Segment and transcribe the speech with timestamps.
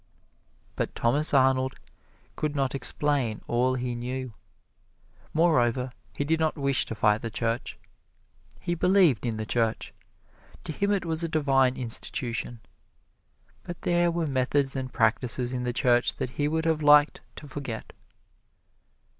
[0.75, 1.79] But Thomas Arnold
[2.35, 4.33] could not explain all he knew.
[5.31, 7.77] Moreover, he did not wish to fight the Church
[8.59, 9.93] he believed in the Church
[10.63, 12.61] to him it was a divine institution.
[13.61, 17.47] But there were methods and practises in the Church that he would have liked to
[17.47, 17.93] forget.